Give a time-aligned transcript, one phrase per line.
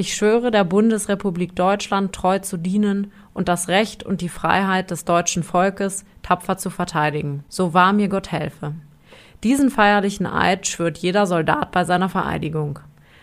[0.00, 5.04] Ich schwöre der Bundesrepublik Deutschland treu zu dienen und das Recht und die Freiheit des
[5.04, 7.44] deutschen Volkes tapfer zu verteidigen.
[7.50, 8.72] So wahr mir Gott helfe.
[9.44, 12.78] Diesen feierlichen Eid schwört jeder Soldat bei seiner Vereidigung.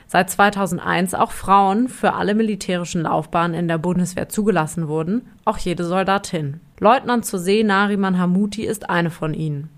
[0.05, 5.83] Seit 2001 auch Frauen für alle militärischen Laufbahnen in der Bundeswehr zugelassen wurden, auch jede
[5.83, 6.59] Soldatin.
[6.79, 9.71] Leutnant zur See Nariman Hamuti ist eine von ihnen.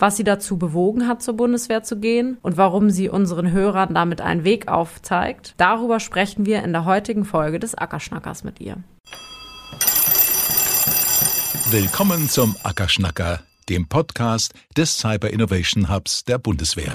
[0.00, 4.20] Was sie dazu bewogen hat, zur Bundeswehr zu gehen und warum sie unseren Hörern damit
[4.20, 8.76] einen Weg aufzeigt, darüber sprechen wir in der heutigen Folge des Ackerschnackers mit ihr.
[11.70, 16.92] Willkommen zum Ackerschnacker, dem Podcast des Cyber Innovation Hubs der Bundeswehr.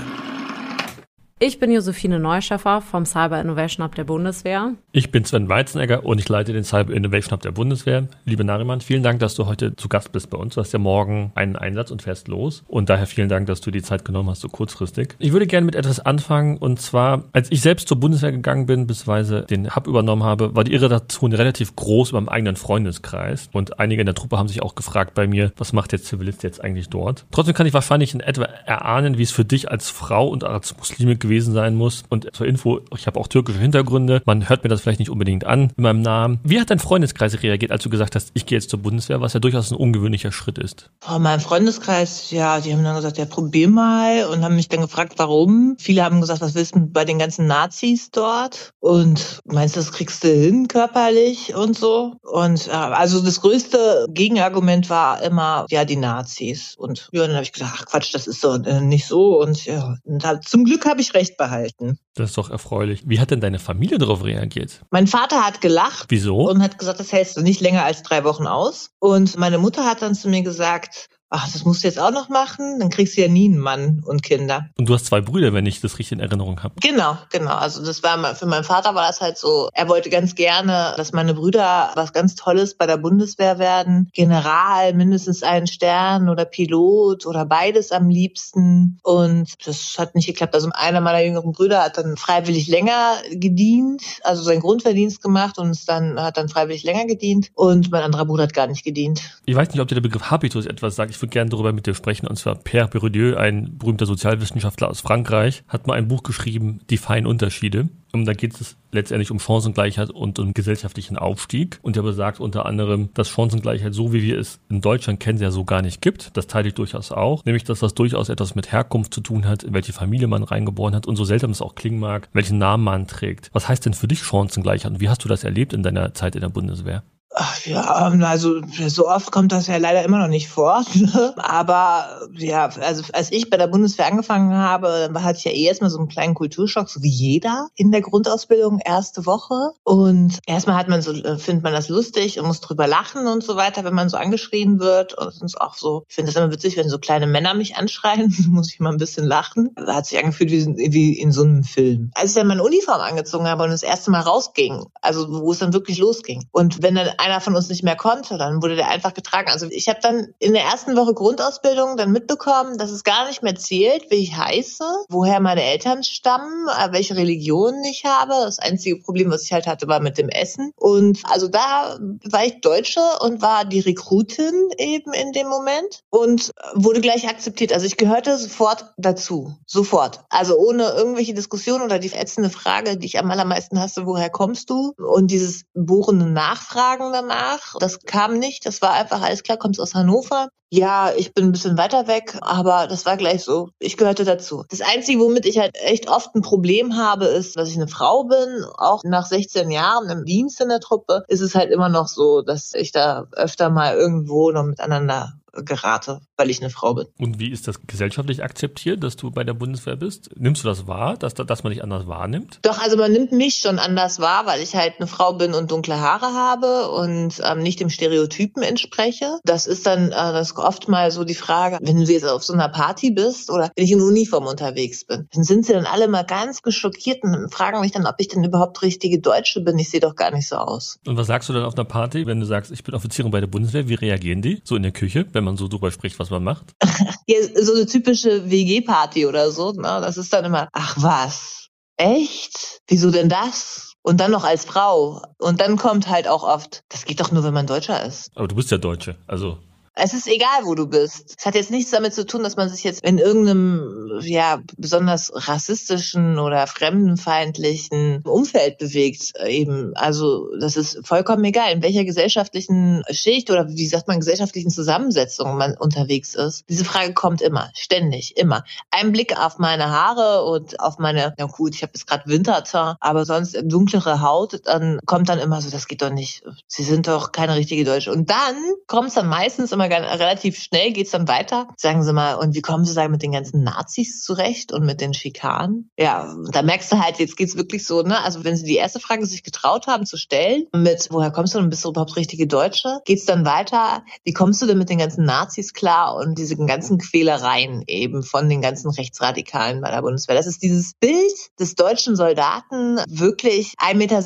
[1.45, 4.75] Ich bin Josephine Neuschaffer vom Cyber Innovation Hub der Bundeswehr.
[4.93, 8.07] Ich bin Sven Weizenegger und ich leite den Cyber Innovation Hub der Bundeswehr.
[8.23, 10.55] Liebe Nariman, vielen Dank, dass du heute zu Gast bist bei uns.
[10.55, 12.63] Du hast ja morgen einen Einsatz und fährst los.
[12.69, 15.15] Und daher vielen Dank, dass du die Zeit genommen hast, so kurzfristig.
[15.19, 16.55] Ich würde gerne mit etwas anfangen.
[16.55, 20.63] Und zwar, als ich selbst zur Bundeswehr gegangen bin, beziehungsweise den Hub übernommen habe, war
[20.63, 23.49] die Irritation relativ groß meinem eigenen Freundeskreis.
[23.51, 26.41] Und einige in der Truppe haben sich auch gefragt bei mir, was macht der Zivilist
[26.43, 27.25] jetzt eigentlich dort?
[27.31, 30.77] Trotzdem kann ich wahrscheinlich in etwa erahnen, wie es für dich als Frau und als
[30.77, 32.03] Muslime gewesen gewesen sein muss.
[32.09, 34.21] Und zur Info, ich habe auch türkische Hintergründe.
[34.25, 36.39] Man hört mir das vielleicht nicht unbedingt an in meinem Namen.
[36.43, 39.33] Wie hat dein Freundeskreis reagiert, als du gesagt hast, ich gehe jetzt zur Bundeswehr, was
[39.33, 40.91] ja durchaus ein ungewöhnlicher Schritt ist?
[41.09, 44.81] Oh, mein Freundeskreis, ja, die haben dann gesagt, ja, probier mal und haben mich dann
[44.81, 45.75] gefragt, warum.
[45.79, 48.71] Viele haben gesagt, was willst du bei den ganzen Nazis dort?
[48.79, 52.13] Und meinst du, das kriegst du hin körperlich und so?
[52.21, 56.75] Und ja, also das größte Gegenargument war immer, ja, die Nazis.
[56.77, 59.41] Und ja, dann habe ich gesagt, ach Quatsch, das ist doch äh, nicht so.
[59.41, 61.97] Und ja, und zum Glück habe ich recht recht behalten.
[62.15, 63.01] Das ist doch erfreulich.
[63.05, 64.81] Wie hat denn deine Familie darauf reagiert?
[64.91, 66.05] Mein Vater hat gelacht.
[66.09, 66.49] Wieso?
[66.49, 68.91] Und hat gesagt, das hältst du nicht länger als drei Wochen aus.
[68.99, 72.29] Und meine Mutter hat dann zu mir gesagt, ach, das musst du jetzt auch noch
[72.29, 74.69] machen, dann kriegst du ja nie einen Mann und Kinder.
[74.77, 76.75] Und du hast zwei Brüder, wenn ich das richtig in Erinnerung habe.
[76.79, 77.55] Genau, genau.
[77.55, 81.11] Also das war für meinen Vater war das halt so, er wollte ganz gerne, dass
[81.11, 84.09] meine Brüder was ganz Tolles bei der Bundeswehr werden.
[84.13, 88.99] General, mindestens einen Stern oder Pilot oder beides am liebsten.
[89.01, 90.53] Und das hat nicht geklappt.
[90.53, 95.71] Also einer meiner jüngeren Brüder hat dann freiwillig länger gedient, also seinen Grundverdienst gemacht und
[95.71, 97.49] ist dann, hat dann freiwillig länger gedient.
[97.55, 99.21] Und mein anderer Bruder hat gar nicht gedient.
[99.45, 101.09] Ich weiß nicht, ob dir der Begriff Habitus etwas sagt.
[101.09, 102.27] Ich würde gerne darüber mit dir sprechen.
[102.27, 106.97] Und zwar Pierre Bourdieu, ein berühmter Sozialwissenschaftler aus Frankreich, hat mal ein Buch geschrieben, Die
[106.97, 107.87] feinen Unterschiede.
[108.11, 111.79] Und da geht es letztendlich um Chancengleichheit und um gesellschaftlichen Aufstieg.
[111.81, 115.49] Und er besagt unter anderem, dass Chancengleichheit, so wie wir es in Deutschland kennen, ja
[115.49, 116.37] so gar nicht gibt.
[116.37, 117.43] Das teile ich durchaus auch.
[117.45, 120.93] Nämlich, dass das durchaus etwas mit Herkunft zu tun hat, in welche Familie man reingeboren
[120.93, 123.49] hat und so seltsam es auch klingen mag, welchen Namen man trägt.
[123.53, 126.35] Was heißt denn für dich Chancengleichheit und wie hast du das erlebt in deiner Zeit
[126.35, 127.03] in der Bundeswehr?
[127.35, 130.83] Ach ja, ähm, also so oft kommt das ja leider immer noch nicht vor.
[131.37, 135.89] Aber ja, also als ich bei der Bundeswehr angefangen habe, hatte ich ja eh erstmal
[135.89, 139.71] so einen kleinen Kulturschock, so wie jeder in der Grundausbildung, erste Woche.
[139.83, 143.43] Und erstmal hat man so, äh, findet man das lustig und muss drüber lachen und
[143.43, 145.15] so weiter, wenn man so angeschrien wird.
[145.15, 148.33] Und ist auch so, ich finde das immer witzig, wenn so kleine Männer mich anschreien,
[148.49, 149.71] muss ich mal ein bisschen lachen.
[149.75, 152.11] Da hat sich angefühlt wie, wie in so einem Film.
[152.13, 155.59] Als ich dann meine Uniform angezogen habe und das erste Mal rausging, also wo es
[155.59, 156.45] dann wirklich losging.
[156.51, 159.49] Und wenn dann einer von uns nicht mehr konnte, dann wurde der einfach getragen.
[159.49, 163.41] Also ich habe dann in der ersten Woche Grundausbildung dann mitbekommen, dass es gar nicht
[163.41, 168.33] mehr zählt, wie ich heiße, woher meine Eltern stammen, äh, welche Religion ich habe.
[168.33, 170.71] Das einzige Problem, was ich halt hatte, war mit dem Essen.
[170.75, 171.97] Und also da
[172.29, 177.71] war ich Deutsche und war die Rekrutin eben in dem Moment und wurde gleich akzeptiert.
[177.71, 179.55] Also ich gehörte sofort dazu.
[179.65, 180.19] Sofort.
[180.29, 184.69] Also ohne irgendwelche Diskussionen oder die ätzende Frage, die ich am allermeisten hasse, woher kommst
[184.69, 184.93] du?
[184.97, 187.75] Und dieses bohrende Nachfragen danach.
[187.79, 188.65] Das kam nicht.
[188.65, 190.49] Das war einfach alles klar, kommst aus Hannover.
[190.75, 193.69] Ja, ich bin ein bisschen weiter weg, aber das war gleich so.
[193.77, 194.63] Ich gehörte dazu.
[194.69, 198.23] Das Einzige, womit ich halt echt oft ein Problem habe, ist, dass ich eine Frau
[198.23, 198.65] bin.
[198.79, 202.41] Auch nach 16 Jahren im Dienst in der Truppe ist es halt immer noch so,
[202.41, 207.07] dass ich da öfter mal irgendwo noch miteinander gerate, weil ich eine Frau bin.
[207.19, 210.29] Und wie ist das gesellschaftlich akzeptiert, dass du bei der Bundeswehr bist?
[210.35, 212.59] Nimmst du das wahr, dass, dass man dich anders wahrnimmt?
[212.63, 215.71] Doch, also man nimmt mich schon anders wahr, weil ich halt eine Frau bin und
[215.71, 219.39] dunkle Haare habe und ähm, nicht dem Stereotypen entspreche.
[219.43, 222.53] Das ist dann äh, das oft mal so die Frage, wenn du jetzt auf so
[222.53, 226.07] einer Party bist oder wenn ich in Uniform unterwegs bin, dann sind sie dann alle
[226.07, 229.77] mal ganz geschockiert und fragen mich dann, ob ich denn überhaupt richtige Deutsche bin.
[229.77, 230.99] Ich sehe doch gar nicht so aus.
[231.05, 233.39] Und was sagst du dann auf einer Party, wenn du sagst, ich bin Offizierin bei
[233.39, 233.87] der Bundeswehr?
[233.87, 234.61] Wie reagieren die?
[234.63, 236.73] So in der Küche, wenn wenn man so drüber spricht, was man macht?
[237.27, 239.73] ja, so eine typische WG-Party oder so.
[239.73, 239.81] Ne?
[239.81, 241.67] Das ist dann immer, ach was,
[241.97, 242.79] echt?
[242.87, 243.93] Wieso denn das?
[244.03, 245.21] Und dann noch als Frau.
[245.39, 248.31] Und dann kommt halt auch oft, das geht doch nur, wenn man Deutscher ist.
[248.35, 249.57] Aber du bist ja Deutsche, also
[249.95, 251.35] Es ist egal, wo du bist.
[251.37, 255.31] Es hat jetzt nichts damit zu tun, dass man sich jetzt in irgendeinem, ja, besonders
[255.33, 259.95] rassistischen oder fremdenfeindlichen Umfeld bewegt, eben.
[259.95, 265.57] Also, das ist vollkommen egal, in welcher gesellschaftlichen Schicht oder wie sagt man, gesellschaftlichen Zusammensetzung
[265.57, 266.63] man unterwegs ist.
[266.69, 268.63] Diese Frage kommt immer, ständig, immer.
[268.89, 272.97] Ein Blick auf meine Haare und auf meine, na gut, ich habe jetzt gerade Winterter,
[272.99, 276.43] aber sonst dunklere Haut, dann kommt dann immer so, das geht doch nicht.
[276.67, 278.11] Sie sind doch keine richtige Deutsche.
[278.11, 278.55] Und dann
[278.87, 281.67] kommt es dann meistens immer ganz, relativ schnell, geht's dann weiter.
[281.77, 285.01] Sagen Sie mal, und wie kommen Sie da mit den ganzen Nazis zurecht und mit
[285.01, 285.89] den Schikanen?
[285.97, 288.23] Ja, da merkst du halt, jetzt geht's wirklich so, ne?
[288.23, 291.59] Also wenn Sie die erste Frage sich getraut haben zu stellen, mit woher kommst du
[291.59, 294.97] und bist du überhaupt richtige Deutsche, geht's dann weiter, wie kommst du denn mit den
[294.97, 300.35] ganzen Nazis klar und diese ganzen Quälereien eben von den ganzen Rechtsradikalen bei der Bundeswehr.
[300.35, 304.23] Das ist dieses Bild des deutschen Soldaten, wirklich 1,86 Meter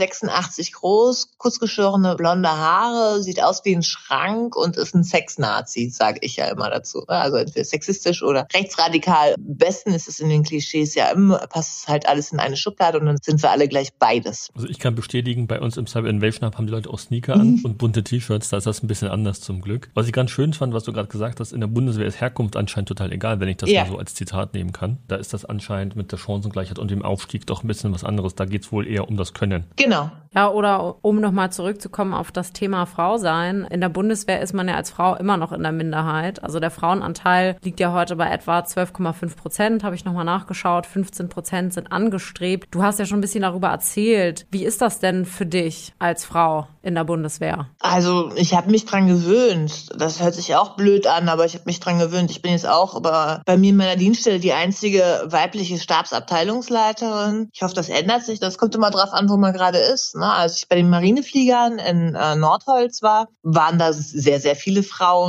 [0.74, 5.04] groß, kurzgeschorene blonde Haare, sieht aus wie ein Schrank und ist ein
[5.48, 7.04] Sex-Nazi, sage ich ja immer dazu.
[7.08, 9.36] Also entweder sexistisch oder rechtsradikal.
[9.36, 13.00] Am besten ist es in den Klischees ja immer, passt halt alles in eine Schublade
[13.00, 14.50] und dann sind wir alle gleich beides.
[14.56, 17.36] Also ich kann bestätigen, bei uns im Cyber Invasion Hub haben die Leute auch Sneaker
[17.36, 17.66] an mhm.
[17.66, 19.90] und bunte T-Shirts, da ist das ein bisschen anders zum Glück.
[19.94, 22.56] Was ich ganz schön fand, was du gerade gesagt hast, in der Bundeswehr ist Herkunft
[22.56, 23.84] anscheinend total egal, wenn ich das ja.
[23.84, 24.98] mal so als Zitat nehmen kann.
[25.08, 28.36] Da ist das anscheinend mit der Chancengleichheit und dem Aufstieg doch ein bisschen was anderes.
[28.36, 29.66] Da geht es wohl eher um das Können.
[29.76, 30.12] Genau.
[30.34, 33.66] Ja, oder um nochmal zurückzukommen auf das Thema Frau sein.
[33.70, 36.44] In der Bundeswehr ist man ja als Frau immer noch in der Minderheit.
[36.44, 40.86] Also der Frauenanteil liegt ja heute bei etwa 12,5 Prozent, habe ich nochmal nachgeschaut.
[40.86, 42.68] 15 Prozent sind angestrebt.
[42.72, 44.46] Du hast ja schon ein bisschen darüber erzählt.
[44.52, 47.68] Wie ist das denn für dich als Frau in der Bundeswehr?
[47.80, 49.90] Also ich habe mich dran gewöhnt.
[50.00, 52.32] Das hört sich auch blöd an, aber ich habe mich dran gewöhnt.
[52.32, 57.50] Ich bin jetzt auch aber bei mir in meiner Dienststelle die einzige weibliche Stabsabteilungsleiterin.
[57.54, 58.40] Ich hoffe, das ändert sich.
[58.40, 60.16] Das kommt immer drauf an, wo man gerade ist.
[60.16, 60.32] Ne?
[60.32, 65.27] Als ich bei den Marinefliegern in äh, Nordholz war, waren da sehr, sehr viele Frauen.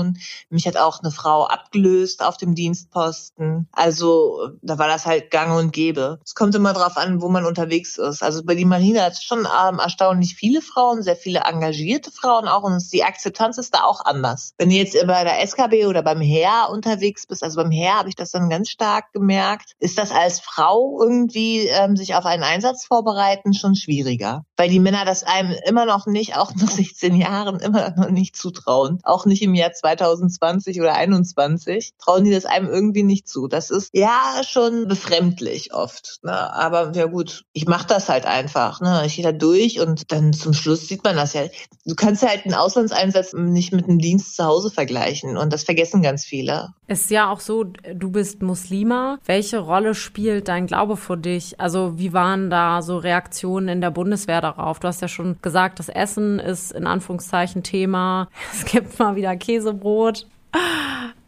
[0.50, 3.69] Mich hat auch eine Frau abgelöst auf dem Dienstposten.
[3.73, 6.21] Also da war das halt gang und gäbe.
[6.25, 8.23] Es kommt immer drauf an, wo man unterwegs ist.
[8.23, 12.49] Also bei den Marine hat es schon ähm, erstaunlich viele Frauen, sehr viele engagierte Frauen
[12.49, 14.55] auch und die Akzeptanz ist da auch anders.
[14.59, 18.09] Wenn du jetzt bei der SKB oder beim Heer unterwegs bist, also beim Heer habe
[18.09, 22.43] ich das dann ganz stark gemerkt, ist das als Frau irgendwie ähm, sich auf einen
[22.43, 24.45] Einsatz vorbereiten schon schwieriger.
[24.56, 28.37] Weil die Männer das einem immer noch nicht, auch nach 16 Jahren, immer noch nicht
[28.37, 29.00] zutrauen.
[29.03, 33.49] Auch nicht im Jahr 2020 oder 2021 trauen die das einem irgendwie nicht zu.
[33.49, 36.19] Das ist ja schon befremdlich oft.
[36.23, 36.32] Ne?
[36.32, 38.81] Aber ja gut, ich mache das halt einfach.
[38.81, 39.02] Ne?
[39.06, 41.43] Ich gehe da durch und dann zum Schluss sieht man das ja.
[41.85, 46.02] Du kannst halt einen Auslandseinsatz nicht mit einem Dienst zu Hause vergleichen und das vergessen
[46.02, 46.75] ganz viele.
[46.87, 49.19] Ist ja auch so, du bist Muslima.
[49.25, 51.61] Welche Rolle spielt dein Glaube für dich?
[51.61, 54.81] Also wie waren da so Reaktionen in der Bundeswehr darauf?
[54.81, 58.29] Du hast ja schon gesagt, das Essen ist in Anführungszeichen Thema.
[58.58, 59.37] Es gibt mal wieder
[59.78, 60.26] Käsebrot.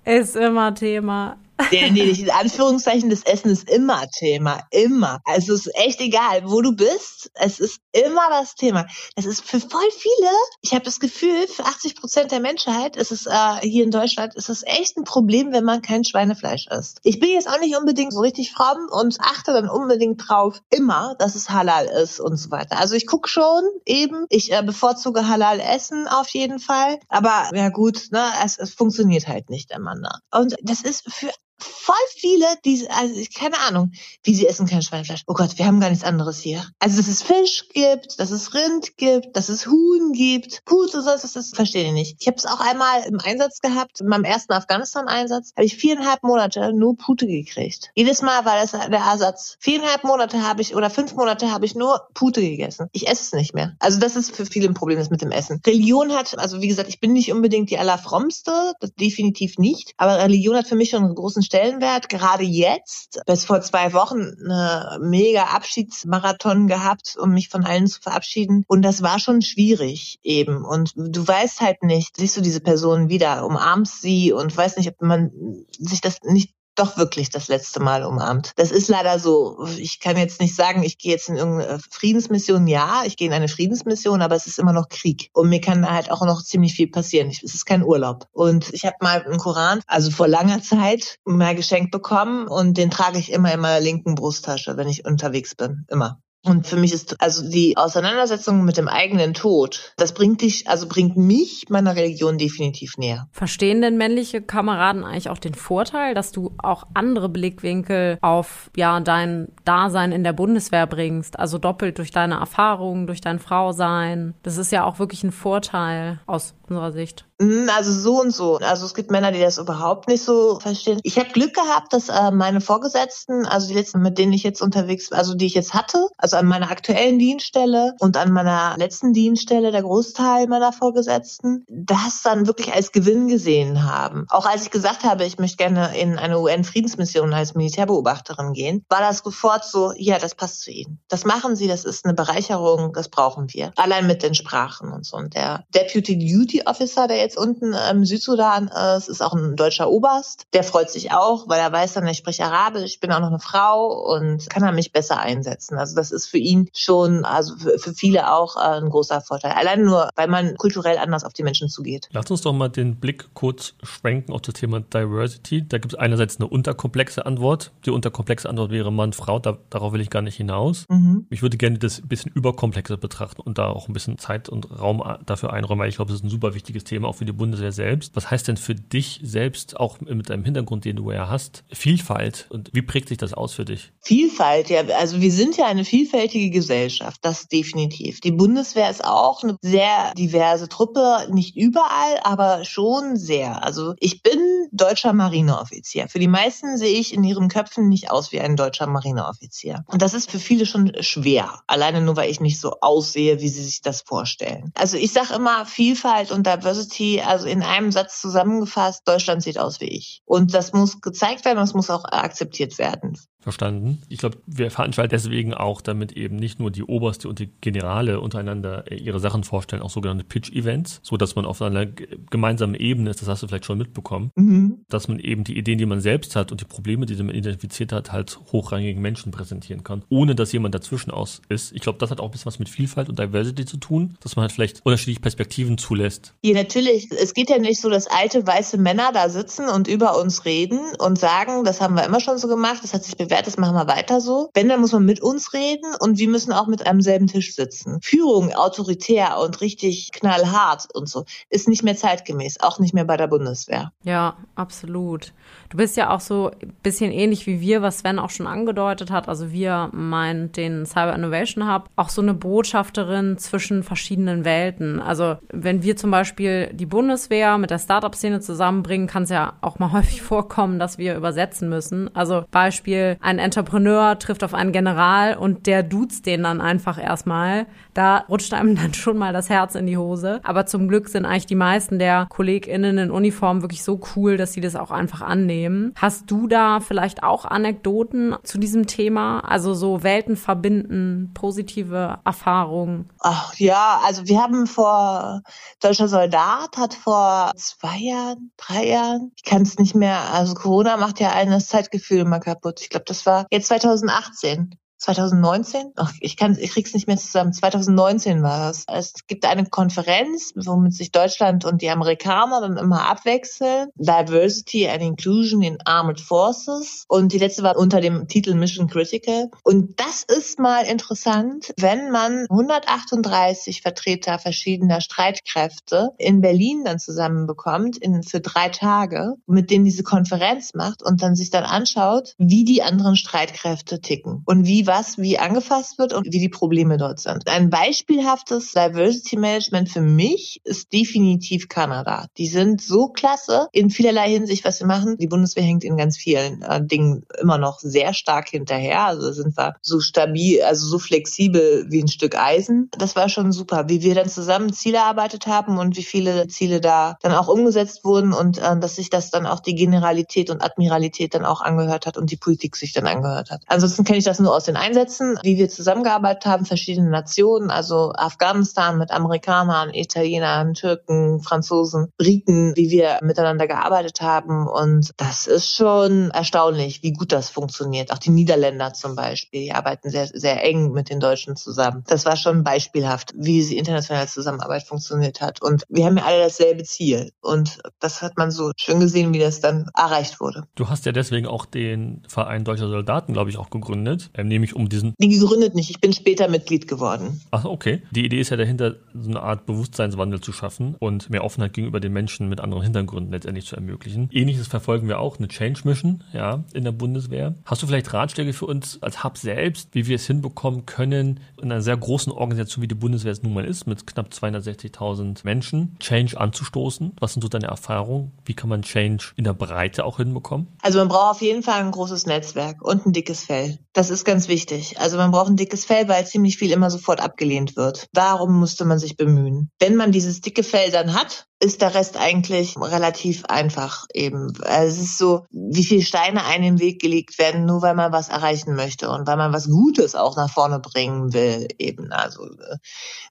[0.05, 1.37] Ist immer Thema.
[1.71, 4.63] Nee, nee, in Anführungszeichen, das Essen ist immer Thema.
[4.71, 5.21] Immer.
[5.25, 7.31] Also es ist echt egal, wo du bist.
[7.35, 8.87] Es ist immer das Thema.
[9.17, 10.31] Das ist für voll viele,
[10.63, 14.35] ich habe das Gefühl, für 80 Prozent der Menschheit ist es äh, hier in Deutschland,
[14.35, 17.01] ist es echt ein Problem, wenn man kein Schweinefleisch isst.
[17.03, 21.15] Ich bin jetzt auch nicht unbedingt so richtig fromm und achte dann unbedingt drauf, immer,
[21.19, 22.79] dass es halal ist und so weiter.
[22.79, 26.99] Also ich gucke schon eben, ich äh, bevorzuge halal essen auf jeden Fall.
[27.09, 29.95] Aber ja gut, ne, es, es funktioniert halt nicht immer.
[29.95, 30.11] Ne?
[30.31, 31.31] Und das ist für
[31.63, 33.93] voll viele, die, also keine Ahnung,
[34.23, 35.23] wie sie essen kein Schweinefleisch.
[35.27, 36.65] Oh Gott, wir haben gar nichts anderes hier.
[36.79, 41.23] Also, dass es Fisch gibt, dass es Rind gibt, dass es Huhn gibt, Pute, sonst
[41.23, 42.17] das, das verstehe ich nicht.
[42.21, 46.23] Ich habe es auch einmal im Einsatz gehabt, in meinem ersten Afghanistan-Einsatz, habe ich viereinhalb
[46.23, 47.91] Monate nur Pute gekriegt.
[47.95, 49.57] Jedes Mal war das der Ersatz.
[49.61, 52.89] Viereinhalb Monate habe ich oder fünf Monate habe ich nur Pute gegessen.
[52.93, 53.77] Ich esse es nicht mehr.
[53.79, 55.61] Also das ist für viele ein Problem das mit dem Essen.
[55.67, 60.19] Religion hat, also wie gesagt, ich bin nicht unbedingt die allerfrommste, das definitiv nicht, aber
[60.19, 62.09] Religion hat für mich schon einen großen Stellenwert.
[62.09, 68.01] Gerade jetzt, bis vor zwei Wochen, eine mega Abschiedsmarathon gehabt, um mich von allen zu
[68.01, 68.65] verabschieden.
[68.69, 70.65] Und das war schon schwierig eben.
[70.65, 74.91] Und du weißt halt nicht, siehst du diese Person wieder, umarmst sie und weißt nicht,
[74.91, 75.33] ob man
[75.77, 78.53] sich das nicht doch wirklich das letzte Mal umarmt.
[78.57, 79.67] Das ist leider so.
[79.77, 82.67] Ich kann jetzt nicht sagen, ich gehe jetzt in irgendeine Friedensmission.
[82.67, 85.31] Ja, ich gehe in eine Friedensmission, aber es ist immer noch Krieg.
[85.33, 87.29] Und mir kann halt auch noch ziemlich viel passieren.
[87.29, 88.27] Es ist kein Urlaub.
[88.33, 92.91] Und ich habe mal einen Koran, also vor langer Zeit, mal geschenkt bekommen und den
[92.91, 95.85] trage ich immer in meiner linken Brusttasche, wenn ich unterwegs bin.
[95.89, 96.21] Immer.
[96.43, 100.89] Und für mich ist also die Auseinandersetzung mit dem eigenen Tod, das bringt dich, also
[100.89, 103.29] bringt mich meiner Religion definitiv näher.
[103.31, 109.01] Verstehen denn männliche Kameraden eigentlich auch den Vorteil, dass du auch andere Blickwinkel auf ja
[109.01, 114.35] dein Dasein in der Bundeswehr bringst, also doppelt durch deine Erfahrungen, durch dein Frausein?
[114.43, 117.27] Das ist ja auch wirklich ein Vorteil aus unserer Sicht.
[117.41, 118.57] Hm, also so und so.
[118.59, 121.01] Also es gibt Männer, die das überhaupt nicht so verstehen.
[121.03, 124.63] Ich habe Glück gehabt, dass äh, meine Vorgesetzten, also die letzten, mit denen ich jetzt
[124.63, 129.13] unterwegs, also die ich jetzt hatte, also an meiner aktuellen Dienststelle und an meiner letzten
[129.13, 134.27] Dienststelle, der Großteil meiner Vorgesetzten, das dann wirklich als Gewinn gesehen haben.
[134.31, 139.01] Auch als ich gesagt habe, ich möchte gerne in eine UN-Friedensmission als Militärbeobachterin gehen, war
[139.01, 141.01] das sofort so, ja, das passt zu Ihnen.
[141.09, 143.73] Das machen Sie, das ist eine Bereicherung, das brauchen wir.
[143.77, 145.17] Allein mit den Sprachen und so.
[145.17, 149.91] Und der Deputy Duty Officer, der jetzt unten im Südsudan ist, ist auch ein deutscher
[149.91, 150.47] Oberst.
[150.53, 153.29] Der freut sich auch, weil er weiß dann, ich spreche Arabisch, ich bin auch noch
[153.29, 155.79] eine Frau und kann er mich besser einsetzen.
[155.79, 159.53] Also das ist für ihn schon, also für viele auch äh, ein großer Vorteil.
[159.53, 162.09] Allein nur, weil man kulturell anders auf die Menschen zugeht.
[162.13, 165.67] Lass uns doch mal den Blick kurz schwenken auf das Thema Diversity.
[165.67, 167.73] Da gibt es einerseits eine unterkomplexe Antwort.
[167.85, 169.39] Die unterkomplexe Antwort wäre Mann, Frau.
[169.39, 170.85] Da, darauf will ich gar nicht hinaus.
[170.89, 171.27] Mhm.
[171.31, 174.71] Ich würde gerne das ein bisschen überkomplexer betrachten und da auch ein bisschen Zeit und
[174.81, 177.33] Raum dafür einräumen, weil ich glaube, das ist ein super wichtiges Thema auch für die
[177.33, 178.15] Bundeswehr selbst.
[178.17, 182.47] Was heißt denn für dich selbst, auch mit deinem Hintergrund, den du ja hast, Vielfalt
[182.51, 183.93] und wie prägt sich das aus für dich?
[184.01, 188.21] Vielfalt, ja, also wir sind ja eine vielfältige Gesellschaft, das definitiv.
[188.21, 193.65] Die Bundeswehr ist auch eine sehr diverse Truppe, nicht überall, aber schon sehr.
[193.65, 194.41] Also ich bin
[194.73, 196.09] deutscher Marineoffizier.
[196.09, 199.85] Für die meisten sehe ich in ihren Köpfen nicht aus wie ein deutscher Marineoffizier.
[199.87, 203.49] Und das ist für viele schon schwer, alleine nur weil ich nicht so aussehe, wie
[203.49, 204.73] sie sich das vorstellen.
[204.75, 209.81] Also ich sage immer Vielfalt und Diversity, also in einem Satz zusammengefasst, Deutschland sieht aus
[209.81, 210.23] wie ich.
[210.25, 213.17] Und das muss gezeigt werden, das muss auch akzeptiert werden.
[213.41, 214.03] Verstanden.
[214.09, 218.21] Ich glaube, wir veranstalten deswegen auch, damit eben nicht nur die Oberste und die Generale
[218.21, 223.23] untereinander ihre Sachen vorstellen, auch sogenannte Pitch-Events, so dass man auf einer gemeinsamen Ebene ist,
[223.23, 224.85] das hast du vielleicht schon mitbekommen, mhm.
[224.89, 227.93] dass man eben die Ideen, die man selbst hat und die Probleme, die man identifiziert
[227.93, 231.73] hat, halt hochrangigen Menschen präsentieren kann, ohne dass jemand dazwischen aus ist.
[231.73, 234.37] Ich glaube, das hat auch ein bisschen was mit Vielfalt und Diversity zu tun, dass
[234.37, 236.35] man halt vielleicht unterschiedliche Perspektiven zulässt.
[236.43, 237.11] Ja, natürlich.
[237.11, 240.81] Es geht ja nicht so, dass alte weiße Männer da sitzen und über uns reden
[240.99, 243.75] und sagen, das haben wir immer schon so gemacht, das hat sich bewährt, das machen
[243.75, 244.51] wir weiter so.
[244.55, 247.55] Wenn, dann muss man mit uns reden und wir müssen auch mit einem selben Tisch
[247.55, 248.01] sitzen.
[248.03, 253.17] Führung autoritär und richtig knallhart und so ist nicht mehr zeitgemäß, auch nicht mehr bei
[253.17, 253.93] der Bundeswehr.
[254.03, 255.33] Ja, absolut.
[255.71, 259.13] Du bist ja auch so ein bisschen ähnlich wie wir, was Sven auch schon angedeutet
[259.13, 259.29] hat.
[259.29, 265.01] Also wir meinen den Cyber Innovation Hub, auch so eine Botschafterin zwischen verschiedenen Welten.
[265.01, 269.79] Also wenn wir zum Beispiel die Bundeswehr mit der Startup-Szene zusammenbringen, kann es ja auch
[269.79, 272.15] mal häufig vorkommen, dass wir übersetzen müssen.
[272.17, 277.67] Also Beispiel, ein Entrepreneur trifft auf einen General und der duzt den dann einfach erstmal.
[277.95, 280.41] Da rutscht einem dann schon mal das Herz in die Hose.
[280.43, 284.53] Aber zum Glück sind eigentlich die meisten der KollegInnen in Uniform wirklich so cool, dass
[284.53, 285.93] sie das auch einfach annehmen.
[285.97, 289.41] Hast du da vielleicht auch Anekdoten zu diesem Thema?
[289.41, 293.09] Also so Welten verbinden, positive Erfahrungen?
[293.21, 295.43] Ach ja, also wir haben vor,
[295.81, 300.97] Deutscher Soldat hat vor zwei Jahren, drei Jahren, ich kann es nicht mehr, also Corona
[300.97, 302.81] macht ja ein das Zeitgefühl immer kaputt.
[302.81, 304.77] Ich glaube, das war jetzt 2018.
[305.01, 305.93] 2019?
[305.97, 307.53] Ach, ich kann, ich krieg's nicht mehr zusammen.
[307.53, 308.85] 2019 war das.
[308.87, 313.89] Es gibt eine Konferenz, womit sich Deutschland und die Amerikaner dann immer abwechseln.
[313.97, 317.05] Diversity and Inclusion in Armed Forces.
[317.09, 319.51] Und die letzte war unter dem Titel Mission Critical.
[319.65, 327.97] Und das ist mal interessant, wenn man 138 Vertreter verschiedener Streitkräfte in Berlin dann zusammenbekommt,
[327.97, 332.65] in, für drei Tage, mit denen diese Konferenz macht und dann sich dann anschaut, wie
[332.65, 337.21] die anderen Streitkräfte ticken und wie was wie angefasst wird und wie die Probleme dort
[337.21, 337.47] sind.
[337.47, 342.27] Ein beispielhaftes Diversity Management für mich ist definitiv Kanada.
[342.37, 345.17] Die sind so klasse in vielerlei Hinsicht, was sie machen.
[345.17, 349.05] Die Bundeswehr hängt in ganz vielen äh, Dingen immer noch sehr stark hinterher.
[349.05, 352.91] Also sind wir so stabil, also so flexibel wie ein Stück Eisen.
[352.99, 356.81] Das war schon super, wie wir dann zusammen Ziele erarbeitet haben und wie viele Ziele
[356.81, 360.65] da dann auch umgesetzt wurden und äh, dass sich das dann auch die Generalität und
[360.65, 363.63] Admiralität dann auch angehört hat und die Politik sich dann angehört hat.
[363.69, 368.13] Ansonsten kenne ich das nur aus den Einsätzen, wie wir zusammengearbeitet haben, verschiedene Nationen, also
[368.15, 374.67] Afghanistan mit Amerikanern, Italienern, Türken, Franzosen, Briten, wie wir miteinander gearbeitet haben.
[374.67, 378.13] Und das ist schon erstaunlich, wie gut das funktioniert.
[378.13, 382.05] Auch die Niederländer zum Beispiel, die arbeiten sehr, sehr eng mit den Deutschen zusammen.
[382.07, 385.63] Das war schon beispielhaft, wie diese internationale Zusammenarbeit funktioniert hat.
[385.63, 387.33] Und wir haben ja alle dasselbe Ziel.
[387.41, 390.65] Und das hat man so schön gesehen, wie das dann erreicht wurde.
[390.75, 394.70] Du hast ja deswegen auch den Verein Deutscher Soldaten, glaube ich, auch gegründet, ähm, nämlich
[394.71, 395.15] nämlich um diesen.
[395.19, 397.41] Die gegründet nicht, ich bin später Mitglied geworden.
[397.51, 398.03] Ach, okay.
[398.11, 402.01] Die Idee ist ja dahinter, so eine Art Bewusstseinswandel zu schaffen und mehr Offenheit gegenüber
[402.01, 404.29] den Menschen mit anderen Hintergründen letztendlich zu ermöglichen.
[404.33, 407.55] Ähnliches verfolgen wir auch, eine Change Mission, ja, in der Bundeswehr.
[407.65, 411.71] Hast du vielleicht Ratschläge für uns als Hub selbst, wie wir es hinbekommen können, in
[411.71, 415.97] einer sehr großen Organisation wie die Bundeswehr es nun mal ist, mit knapp 260.000 Menschen,
[416.01, 417.13] Change anzustoßen?
[417.21, 418.33] Was sind so deine Erfahrungen?
[418.45, 420.69] Wie kann man Change in der Breite auch hinbekommen?
[420.83, 423.79] Also man braucht auf jeden Fall ein großes Netzwerk und ein dickes Fell.
[423.93, 424.60] Das ist ganz wichtig.
[424.97, 428.09] Also man braucht ein dickes Fell, weil ziemlich viel immer sofort abgelehnt wird.
[428.13, 429.71] Darum musste man sich bemühen.
[429.79, 434.53] Wenn man dieses dicke Fell dann hat, ist der Rest eigentlich relativ einfach eben.
[434.63, 438.13] Also es ist so, wie viele Steine einem im Weg gelegt werden, nur weil man
[438.13, 442.13] was erreichen möchte und weil man was Gutes auch nach vorne bringen will eben.
[442.13, 442.49] Also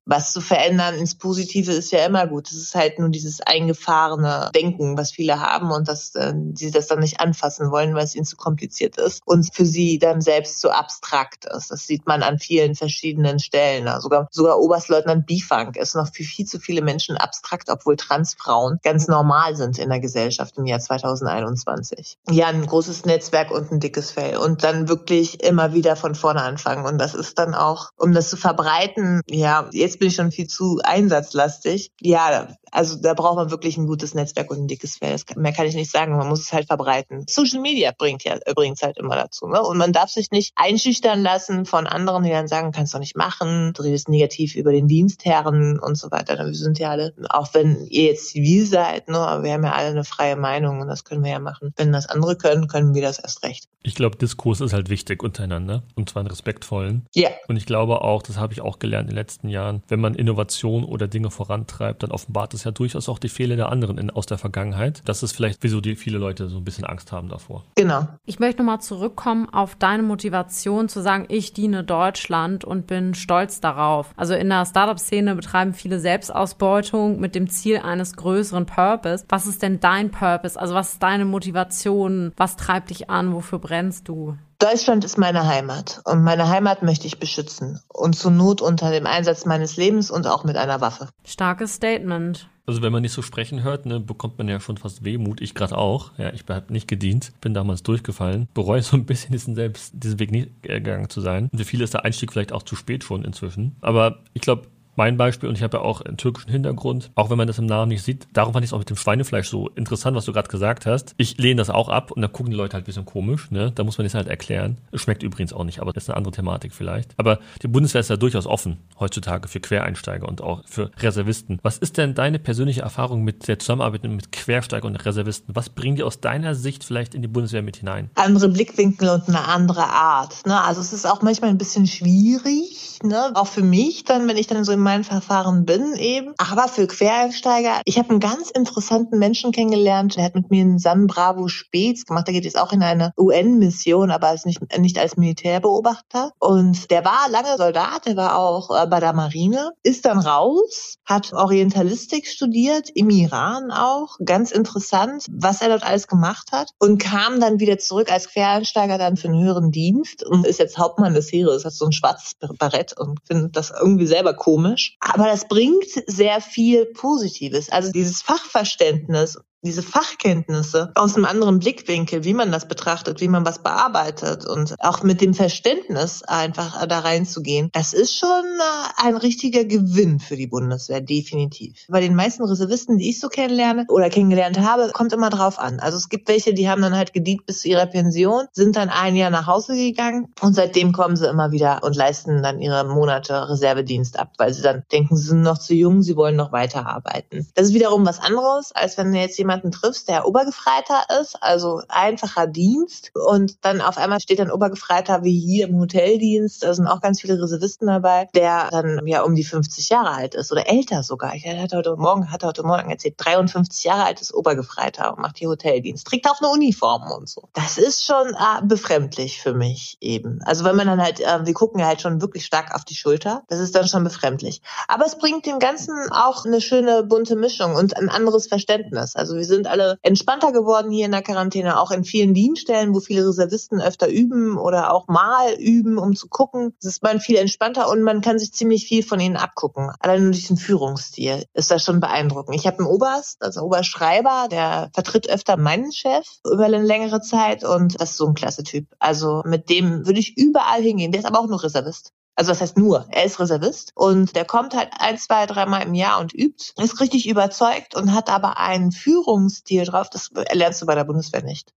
[0.06, 2.52] was zu verändern ins Positive ist ja immer gut.
[2.52, 6.86] Es ist halt nur dieses eingefahrene Denken, was viele haben und dass äh, sie das
[6.86, 10.62] dann nicht anfassen wollen, weil es ihnen zu kompliziert ist und für sie dann selbst
[10.62, 11.09] zu abstrakt
[11.46, 11.72] ist.
[11.72, 13.88] Das sieht man an vielen verschiedenen Stellen.
[13.88, 18.80] Also sogar, sogar Oberstleutnant Bifang ist noch für viel zu viele Menschen abstrakt, obwohl Transfrauen
[18.84, 22.18] ganz normal sind in der Gesellschaft im Jahr 2021.
[22.32, 26.42] Ja, ein großes Netzwerk und ein dickes Fell und dann wirklich immer wieder von vorne
[26.42, 26.86] anfangen.
[26.86, 30.48] Und das ist dann auch, um das zu verbreiten, ja, jetzt bin ich schon viel
[30.48, 31.92] zu einsatzlastig.
[32.02, 35.16] Ja, also da braucht man wirklich ein gutes Netzwerk und ein dickes Fell.
[35.36, 36.18] Mehr kann ich nicht sagen.
[36.18, 37.26] Man muss es halt verbreiten.
[37.28, 39.48] Social Media bringt ja übrigens halt immer dazu.
[39.48, 39.62] Ne?
[39.62, 43.16] Und man darf sich nicht einschüchtern lassen von anderen, die dann sagen, kannst du nicht
[43.16, 46.38] machen, du redest negativ über den Dienstherren und so weiter.
[46.46, 49.74] Wir sind ja alle, auch wenn ihr jetzt zivil seid, ne, aber wir haben ja
[49.74, 51.74] alle eine freie Meinung und das können wir ja machen.
[51.76, 53.68] Wenn das andere können, können wir das erst recht.
[53.82, 57.06] Ich glaube, Diskurs ist halt wichtig untereinander und zwar einen respektvollen.
[57.16, 57.30] Ja.
[57.48, 60.16] Und ich glaube auch, das habe ich auch gelernt in den letzten Jahren, wenn man
[60.16, 64.10] Innovation oder Dinge vorantreibt, dann offenbart es ja durchaus auch die Fehler der anderen in,
[64.10, 65.02] aus der Vergangenheit.
[65.06, 67.64] Das ist vielleicht, wieso die viele Leute so ein bisschen Angst haben davor.
[67.76, 68.08] Genau.
[68.26, 73.62] Ich möchte nochmal zurückkommen auf deine Motivation zu sagen, ich diene Deutschland und bin stolz
[73.62, 74.14] darauf.
[74.16, 79.26] Also in der Startup-Szene betreiben viele Selbstausbeutung mit dem Ziel eines größeren Purpose.
[79.30, 80.60] Was ist denn dein Purpose?
[80.60, 82.34] Also was ist deine Motivation?
[82.38, 83.34] Was treibt dich an?
[83.34, 84.38] Wofür brennst du?
[84.60, 89.08] Deutschland ist meine Heimat und meine Heimat möchte ich beschützen und zur Not unter dem
[89.08, 91.08] Einsatz meines Lebens und auch mit einer Waffe.
[91.24, 92.50] Starkes Statement.
[92.70, 95.42] Also wenn man nicht so sprechen hört, ne, bekommt man ja schon fast Wehmut.
[95.42, 96.12] Ich gerade auch.
[96.20, 98.48] Ja, ich habe nicht gedient, bin damals durchgefallen.
[98.54, 101.50] Bereue so ein bisschen diesen selbst diesen Weg nicht gegangen zu sein.
[101.52, 103.76] Und für viele ist der Einstieg vielleicht auch zu spät schon inzwischen.
[103.82, 107.38] Aber ich glaube, mein Beispiel, und ich habe ja auch einen türkischen Hintergrund, auch wenn
[107.38, 109.70] man das im Namen nicht sieht, darum fand ich es auch mit dem Schweinefleisch so
[109.70, 111.14] interessant, was du gerade gesagt hast.
[111.18, 113.72] Ich lehne das auch ab und da gucken die Leute halt ein bisschen komisch, ne?
[113.74, 114.78] Da muss man das halt erklären.
[114.92, 117.14] Es schmeckt übrigens auch nicht, aber das ist eine andere Thematik vielleicht.
[117.18, 121.60] Aber die Bundeswehr ist ja durchaus offen heutzutage für Quereinsteiger und auch für Reservisten.
[121.64, 125.56] Was ist denn deine persönliche Erfahrung mit der Zusammenarbeit mit Quersteiger und Reservisten?
[125.56, 128.10] Was bringen die aus deiner Sicht vielleicht in die Bundeswehr mit hinein?
[128.16, 130.46] Andere Blickwinkel und eine andere Art.
[130.46, 130.62] Ne?
[130.62, 133.32] Also es ist auch manchmal ein bisschen schwierig, ne?
[133.36, 136.34] auch für mich dann, wenn ich dann so in meinem Verfahren bin eben.
[136.40, 140.80] Aber für Quereinsteiger, ich habe einen ganz interessanten Menschen kennengelernt, der hat mit mir einen
[140.80, 142.26] San Bravo Spez gemacht.
[142.26, 146.32] Der geht jetzt auch in eine UN-Mission, aber als nicht, nicht als Militärbeobachter.
[146.40, 150.96] Und der war lange Soldat, der war auch äh, bei der Marine, ist dann raus,
[151.06, 156.98] hat Orientalistik studiert, im Iran auch, ganz interessant, was er dort alles gemacht hat und
[156.98, 161.14] kam dann wieder zurück als Quereinsteiger dann für einen höheren Dienst und ist jetzt Hauptmann
[161.14, 164.69] des Heeres, hat so ein schwarzes Barett und findet das irgendwie selber komisch.
[165.00, 167.70] Aber das bringt sehr viel Positives.
[167.70, 173.46] Also dieses Fachverständnis diese Fachkenntnisse aus einem anderen Blickwinkel, wie man das betrachtet, wie man
[173.46, 179.18] was bearbeitet und auch mit dem Verständnis einfach da reinzugehen, das ist schon äh, ein
[179.18, 181.86] richtiger Gewinn für die Bundeswehr, definitiv.
[181.90, 185.80] Bei den meisten Reservisten, die ich so kennenlerne oder kennengelernt habe, kommt immer drauf an.
[185.80, 188.90] Also es gibt welche, die haben dann halt gedient bis zu ihrer Pension, sind dann
[188.90, 192.86] ein Jahr nach Hause gegangen und seitdem kommen sie immer wieder und leisten dann ihre
[192.86, 196.52] Monate Reservedienst ab, weil sie dann denken, sie sind noch zu jung, sie wollen noch
[196.52, 197.48] weiterarbeiten.
[197.56, 201.82] Das ist wiederum was anderes, als wenn jetzt jemand jemanden triffst, der Obergefreiter ist, also
[201.88, 206.86] einfacher Dienst und dann auf einmal steht ein Obergefreiter wie hier im Hoteldienst, da sind
[206.86, 210.70] auch ganz viele Reservisten dabei, der dann ja um die 50 Jahre alt ist oder
[210.70, 211.34] älter sogar.
[211.34, 215.40] Ich hatte heute Morgen, hatte heute Morgen erzählt, 53 Jahre alt ist Obergefreiter und macht
[215.40, 217.50] hier Hoteldienst, trägt auch eine Uniform und so.
[217.54, 220.42] Das ist schon äh, befremdlich für mich eben.
[220.44, 222.96] Also wenn man dann halt, äh, wir gucken ja halt schon wirklich stark auf die
[222.96, 224.62] Schulter, das ist dann schon befremdlich.
[224.88, 229.16] Aber es bringt dem Ganzen auch eine schöne bunte Mischung und ein anderes Verständnis.
[229.16, 233.00] Also wir sind alle entspannter geworden hier in der Quarantäne, auch in vielen Dienststellen, wo
[233.00, 236.74] viele Reservisten öfter üben oder auch mal üben, um zu gucken.
[236.82, 239.92] Das ist man viel entspannter und man kann sich ziemlich viel von ihnen abgucken.
[240.00, 242.56] Allein durch den Führungsstil ist das schon beeindruckend.
[242.56, 247.64] Ich habe einen Oberst, also Oberschreiber, der vertritt öfter meinen Chef über eine längere Zeit
[247.64, 248.88] und das ist so ein klasse Typ.
[249.00, 251.12] Also mit dem würde ich überall hingehen.
[251.12, 252.12] Der ist aber auch nur Reservist.
[252.40, 253.06] Also was heißt nur?
[253.12, 257.02] Er ist Reservist und der kommt halt ein, zwei, dreimal im Jahr und übt, ist
[257.02, 260.10] richtig überzeugt und hat aber einen Führungsstil drauf.
[260.10, 261.74] Das erlernst du bei der Bundeswehr nicht.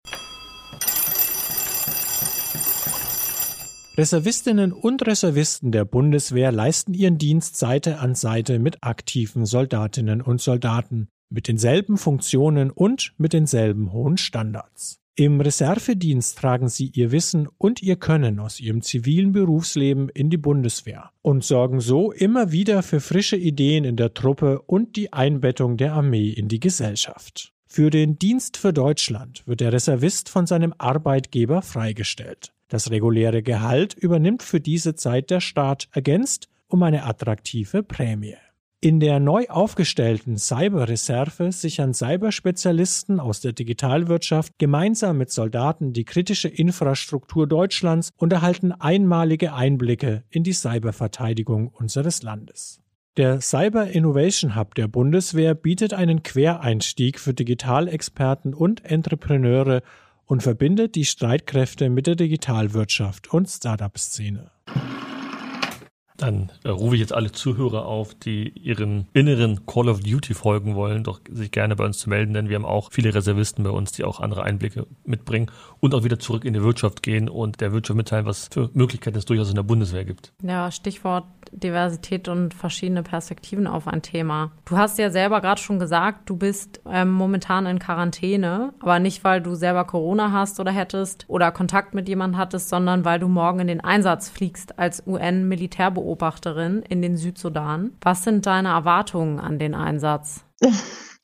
[3.98, 10.40] Reservistinnen und Reservisten der Bundeswehr leisten ihren Dienst Seite an Seite mit aktiven Soldatinnen und
[10.40, 15.01] Soldaten, mit denselben Funktionen und mit denselben hohen Standards.
[15.14, 20.38] Im Reservedienst tragen sie ihr Wissen und ihr Können aus ihrem zivilen Berufsleben in die
[20.38, 25.76] Bundeswehr und sorgen so immer wieder für frische Ideen in der Truppe und die Einbettung
[25.76, 27.52] der Armee in die Gesellschaft.
[27.66, 32.54] Für den Dienst für Deutschland wird der Reservist von seinem Arbeitgeber freigestellt.
[32.68, 38.36] Das reguläre Gehalt übernimmt für diese Zeit der Staat, ergänzt um eine attraktive Prämie.
[38.84, 46.48] In der neu aufgestellten Cyberreserve sichern Cyberspezialisten aus der Digitalwirtschaft gemeinsam mit Soldaten die kritische
[46.48, 52.80] Infrastruktur Deutschlands und erhalten einmalige Einblicke in die Cyberverteidigung unseres Landes.
[53.16, 59.82] Der Cyber Innovation Hub der Bundeswehr bietet einen Quereinstieg für Digitalexperten und Entrepreneure
[60.26, 64.50] und verbindet die Streitkräfte mit der Digitalwirtschaft und Startup-Szene.
[66.22, 70.76] Dann äh, rufe ich jetzt alle Zuhörer auf, die ihren inneren Call of Duty folgen
[70.76, 73.70] wollen, doch sich gerne bei uns zu melden, denn wir haben auch viele Reservisten bei
[73.70, 77.60] uns, die auch andere Einblicke mitbringen und auch wieder zurück in die Wirtschaft gehen und
[77.60, 80.32] der Wirtschaft mitteilen, was für Möglichkeiten es durchaus in der Bundeswehr gibt.
[80.42, 84.52] Ja, Stichwort Diversität und verschiedene Perspektiven auf ein Thema.
[84.64, 89.24] Du hast ja selber gerade schon gesagt, du bist ähm, momentan in Quarantäne, aber nicht,
[89.24, 93.28] weil du selber Corona hast oder hättest oder Kontakt mit jemandem hattest, sondern weil du
[93.28, 97.96] morgen in den Einsatz fliegst als UN-Militärbeobachter Beobachterin in den Südsudan.
[98.02, 100.44] Was sind deine Erwartungen an den Einsatz?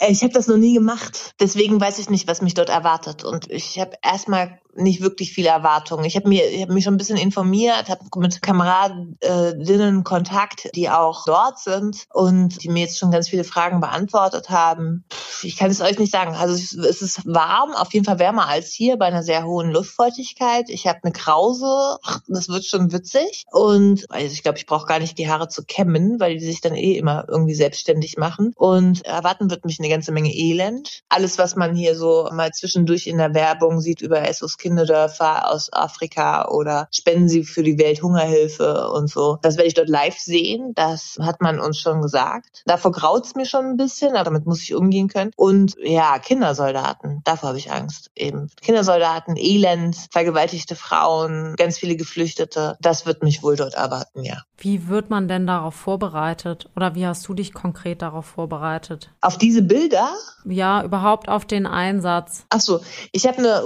[0.09, 1.35] Ich habe das noch nie gemacht.
[1.41, 3.25] Deswegen weiß ich nicht, was mich dort erwartet.
[3.25, 6.05] Und ich habe erstmal nicht wirklich viele Erwartungen.
[6.05, 10.89] Ich habe mir, ich hab mich schon ein bisschen informiert, habe mit Kameradinnen Kontakt, die
[10.89, 15.05] auch dort sind und die mir jetzt schon ganz viele Fragen beantwortet haben.
[15.43, 16.35] Ich kann es euch nicht sagen.
[16.35, 20.69] Also es ist warm, auf jeden Fall wärmer als hier bei einer sehr hohen Luftfeuchtigkeit.
[20.69, 23.45] Ich habe eine Krause, das wird schon witzig.
[23.51, 26.61] Und also ich glaube, ich brauche gar nicht die Haare zu kämmen, weil die sich
[26.61, 28.53] dann eh immer irgendwie selbstständig machen.
[28.57, 31.03] Und erwarten wird mich eine ganze Menge Elend.
[31.09, 35.73] Alles, was man hier so mal zwischendurch in der Werbung sieht über SOS Kinderdörfer aus
[35.73, 39.39] Afrika oder spenden sie für die Welthungerhilfe und so.
[39.41, 40.73] Das werde ich dort live sehen.
[40.75, 42.63] Das hat man uns schon gesagt.
[42.67, 45.31] Davor graut's mir schon ein bisschen, aber damit muss ich umgehen können.
[45.37, 48.11] Und ja, Kindersoldaten, davor habe ich Angst.
[48.15, 52.77] Eben Kindersoldaten, Elend, vergewaltigte Frauen, ganz viele Geflüchtete.
[52.81, 54.43] Das wird mich wohl dort erwarten, ja.
[54.59, 56.69] Wie wird man denn darauf vorbereitet?
[56.77, 59.11] Oder wie hast du dich konkret darauf vorbereitet?
[59.23, 60.11] Auf diese Bilder?
[60.45, 62.45] Ja, überhaupt auf den Einsatz.
[62.51, 62.81] Ach so,
[63.13, 63.65] ich habe eine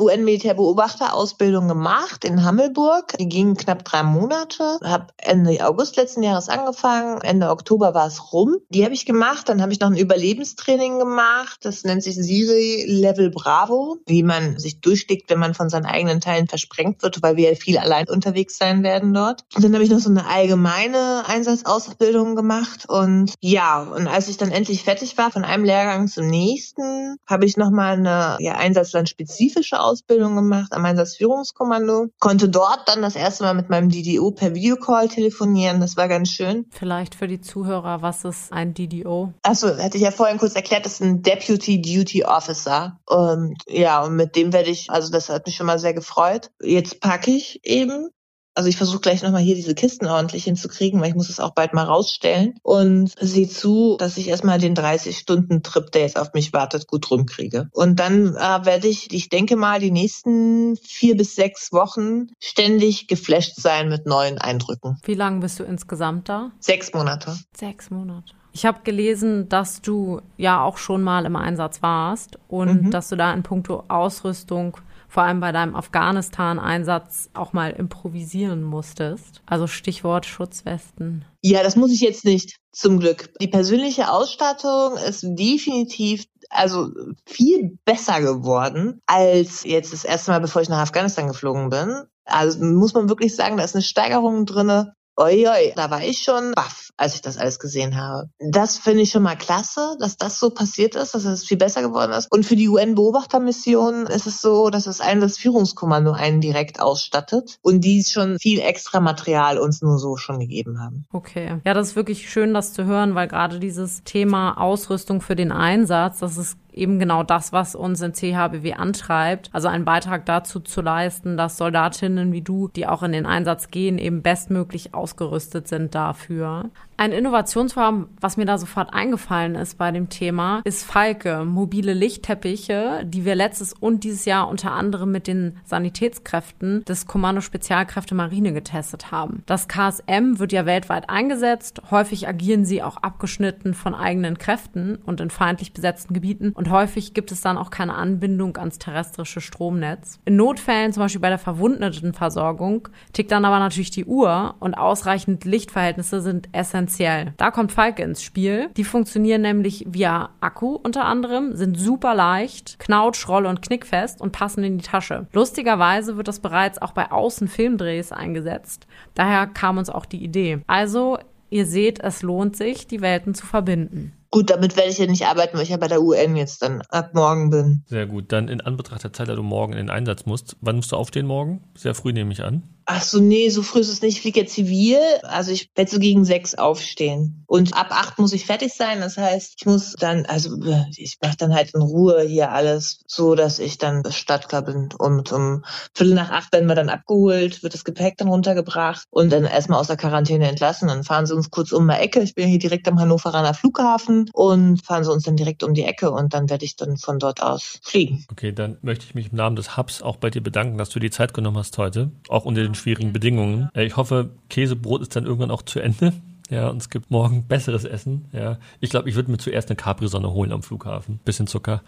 [0.92, 3.16] UN-Militärbeobachterausbildung gemacht in Hammelburg.
[3.18, 4.78] Die ging knapp drei Monate.
[4.82, 7.20] Habe Ende August letzten Jahres angefangen.
[7.22, 8.56] Ende Oktober war es rum.
[8.70, 9.48] Die habe ich gemacht.
[9.48, 11.60] Dann habe ich noch ein Überlebenstraining gemacht.
[11.62, 16.20] Das nennt sich Siri Level Bravo, wie man sich durchschlägt, wenn man von seinen eigenen
[16.20, 19.44] Teilen versprengt wird, weil wir ja viel allein unterwegs sein werden dort.
[19.54, 22.88] Und dann habe ich noch so eine allgemeine Einsatzausbildung gemacht.
[22.88, 27.46] Und ja, und als ich dann endlich fertig war, von einem Lehrgang zum nächsten, habe
[27.46, 32.08] ich nochmal eine ja, einsatzlandspezifische Ausbildung gemacht am Einsatzführungskommando.
[32.20, 35.80] Konnte dort dann das erste Mal mit meinem DDO per Videocall telefonieren.
[35.80, 36.66] Das war ganz schön.
[36.70, 39.32] Vielleicht für die Zuhörer, was ist ein DDO?
[39.42, 42.98] Achso, hatte ich ja vorhin kurz erklärt, das ist ein Deputy Duty Officer.
[43.06, 46.50] Und ja, und mit dem werde ich, also das hat mich schon mal sehr gefreut.
[46.60, 48.10] Jetzt packe ich eben
[48.54, 51.54] also ich versuche gleich nochmal hier diese Kisten ordentlich hinzukriegen, weil ich muss es auch
[51.54, 52.54] bald mal rausstellen.
[52.62, 57.68] Und sehe zu, dass ich erstmal den 30-Stunden-Trip, der jetzt auf mich wartet, gut rumkriege.
[57.72, 63.08] Und dann äh, werde ich, ich denke mal, die nächsten vier bis sechs Wochen ständig
[63.08, 64.98] geflasht sein mit neuen Eindrücken.
[65.04, 66.52] Wie lange bist du insgesamt da?
[66.60, 67.36] Sechs Monate.
[67.56, 68.32] Sechs Monate.
[68.54, 72.90] Ich habe gelesen, dass du ja auch schon mal im Einsatz warst und mhm.
[72.90, 74.76] dass du da in puncto Ausrüstung
[75.12, 79.42] vor allem bei deinem Afghanistan-Einsatz auch mal improvisieren musstest.
[79.44, 81.26] Also Stichwort Schutzwesten.
[81.42, 83.28] Ja, das muss ich jetzt nicht, zum Glück.
[83.38, 86.88] Die persönliche Ausstattung ist definitiv also
[87.26, 92.04] viel besser geworden als jetzt das erste Mal, bevor ich nach Afghanistan geflogen bin.
[92.24, 96.52] Also muss man wirklich sagen, da ist eine Steigerung drinne oi, da war ich schon
[96.52, 98.28] baff, als ich das alles gesehen habe.
[98.38, 101.82] Das finde ich schon mal klasse, dass das so passiert ist, dass es viel besser
[101.82, 102.30] geworden ist.
[102.30, 108.02] Und für die UN-Beobachtermission ist es so, dass das Einsatzführungskommando einen direkt ausstattet und die
[108.04, 111.04] schon viel extra Material uns nur so schon gegeben haben.
[111.12, 111.60] Okay.
[111.64, 115.52] Ja, das ist wirklich schön, das zu hören, weil gerade dieses Thema Ausrüstung für den
[115.52, 119.50] Einsatz, das ist eben genau das, was uns in CHBW antreibt.
[119.52, 123.68] Also einen Beitrag dazu zu leisten, dass Soldatinnen wie du, die auch in den Einsatz
[123.68, 126.70] gehen, eben bestmöglich ausgerüstet sind dafür.
[127.02, 133.02] Ein Innovationsform, was mir da sofort eingefallen ist bei dem Thema, ist Falke, mobile Lichtteppiche,
[133.04, 138.52] die wir letztes und dieses Jahr unter anderem mit den Sanitätskräften des Kommando Spezialkräfte Marine
[138.52, 139.42] getestet haben.
[139.46, 141.82] Das KSM wird ja weltweit eingesetzt.
[141.90, 147.14] Häufig agieren sie auch abgeschnitten von eigenen Kräften und in feindlich besetzten Gebieten und häufig
[147.14, 150.20] gibt es dann auch keine Anbindung ans terrestrische Stromnetz.
[150.24, 155.44] In Notfällen, zum Beispiel bei der Verwundetenversorgung, tickt dann aber natürlich die Uhr und ausreichend
[155.44, 156.91] Lichtverhältnisse sind essentiell.
[156.98, 158.68] Da kommt Falke ins Spiel.
[158.76, 164.32] Die funktionieren nämlich via Akku unter anderem, sind super leicht, knautsch, roll- und knickfest und
[164.32, 165.26] passen in die Tasche.
[165.32, 168.86] Lustigerweise wird das bereits auch bei Außenfilmdrehs eingesetzt.
[169.14, 170.60] Daher kam uns auch die Idee.
[170.66, 171.18] Also,
[171.50, 174.12] ihr seht, es lohnt sich, die Welten zu verbinden.
[174.32, 176.80] Gut, damit werde ich ja nicht arbeiten, weil ich ja bei der UN jetzt dann
[176.88, 177.84] ab morgen bin.
[177.86, 178.32] Sehr gut.
[178.32, 180.96] Dann in Anbetracht der Zeit, da du morgen in den Einsatz musst, wann musst du
[180.96, 181.62] aufstehen morgen?
[181.76, 182.62] Sehr früh nehme ich an.
[182.94, 184.16] Ach so, nee, so früh ist es nicht.
[184.16, 184.98] Ich fliege ja zivil.
[185.22, 187.42] Also ich werde so gegen sechs aufstehen.
[187.46, 189.00] Und ab acht muss ich fertig sein.
[189.00, 190.58] Das heißt, ich muss dann, also
[190.96, 194.90] ich mache dann halt in Ruhe hier alles so, dass ich dann startklar bin.
[194.98, 199.32] Und um Viertel nach acht werden wir dann abgeholt, wird das Gepäck dann runtergebracht und
[199.32, 200.88] dann erstmal aus der Quarantäne entlassen.
[200.88, 202.20] Dann fahren sie uns kurz um die Ecke.
[202.20, 205.84] Ich bin hier direkt am Hannoveraner Flughafen und fahren sie uns dann direkt um die
[205.84, 208.26] Ecke und dann werde ich dann von dort aus fliegen.
[208.30, 211.00] Okay, dann möchte ich mich im Namen des Hubs auch bei dir bedanken, dass du
[211.00, 213.68] die Zeit genommen hast heute, auch unter den schwierigen Bedingungen.
[213.74, 216.12] Äh, ich hoffe, Käsebrot ist dann irgendwann auch zu Ende.
[216.50, 218.26] Ja, und es gibt morgen besseres Essen.
[218.32, 221.18] Ja, ich glaube, ich würde mir zuerst eine Capri-Sonne holen am Flughafen.
[221.24, 221.82] Bisschen Zucker.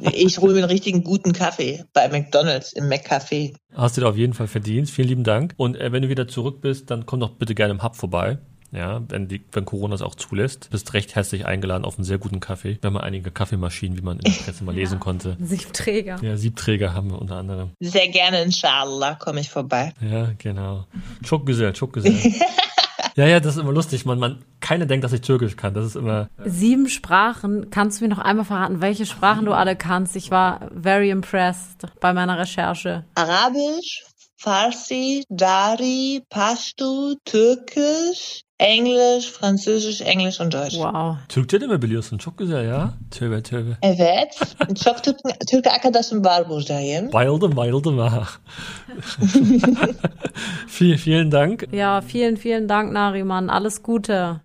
[0.00, 3.54] Ich hole mir einen richtigen guten Kaffee bei McDonalds im McCafé.
[3.74, 4.88] Hast du da auf jeden Fall verdient.
[4.88, 5.52] Vielen lieben Dank.
[5.58, 8.38] Und äh, wenn du wieder zurück bist, dann komm doch bitte gerne im Hub vorbei.
[8.72, 10.68] Ja, wenn, die, wenn Corona es auch zulässt.
[10.70, 12.78] Bist recht herzlich eingeladen auf einen sehr guten Kaffee.
[12.80, 15.36] Wir haben einige Kaffeemaschinen, wie man in der Presse mal lesen ja, konnte.
[15.40, 16.18] Siebträger.
[16.22, 17.70] Ja, Siebträger haben wir unter anderem.
[17.80, 19.92] Sehr gerne, inshallah, komme ich vorbei.
[20.00, 20.86] Ja, genau.
[21.24, 21.72] Çok güzel.
[23.16, 24.06] Ja, ja, das ist immer lustig.
[24.06, 25.74] Man, man, keiner denkt, dass ich Türkisch kann.
[25.74, 26.28] Das ist immer.
[26.44, 27.70] Sieben Sprachen.
[27.70, 30.16] Kannst du mir noch einmal verraten, welche Sprachen du alle kannst?
[30.16, 33.04] Ich war very impressed bei meiner Recherche.
[33.14, 34.04] Arabisch,
[34.40, 40.76] Farsi, Dari, Pashto, Türkisch, Englisch, Französisch, Englisch und Deutsch.
[40.76, 41.18] Wow.
[41.28, 42.18] Türkçe de mi biliyorsun?
[42.18, 42.90] Çok güzel ya.
[43.10, 43.76] Tövbe tövbe.
[43.82, 44.40] Evet.
[44.84, 45.16] Çok Türk,
[45.50, 47.12] Türk arkadaşım var buradayım.
[47.12, 47.98] Bayıldım, bayıldım.
[47.98, 48.22] ha.
[50.80, 51.72] vielen, vielen Dank.
[51.72, 53.48] Ja, vielen, vielen Dank, Nariman.
[53.48, 54.40] Alles Gute.